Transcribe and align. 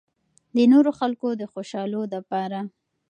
د 0.55 0.57
نورو 0.73 0.91
خلکو 0.99 1.27
د 1.41 1.43
خوشالو 1.51 2.01
د 2.11 2.15
پاره 2.29 2.61